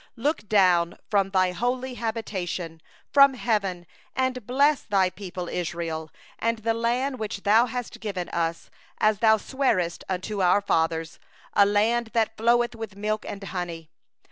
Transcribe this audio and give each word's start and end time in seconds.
15Look 0.17 0.49
forth 0.89 0.99
from 1.11 1.29
Thy 1.29 1.51
holy 1.51 1.93
habitation, 1.93 2.81
from 3.13 3.35
heaven, 3.35 3.85
and 4.15 4.47
bless 4.47 4.81
Thy 4.81 5.11
people 5.11 5.47
Israel, 5.47 6.09
and 6.39 6.57
the 6.57 6.73
land 6.73 7.19
which 7.19 7.43
Thou 7.43 7.67
hast 7.67 7.99
given 7.99 8.27
us, 8.29 8.71
as 8.97 9.19
Thou 9.19 9.37
didst 9.37 9.51
swear 9.51 9.87
unto 10.09 10.41
our 10.41 10.59
fathers, 10.61 11.19
a 11.53 11.67
land 11.67 12.11
flowing 12.35 12.69
with 12.77 12.95
milk 12.95 13.25
and 13.29 13.43
honey. 13.43 13.91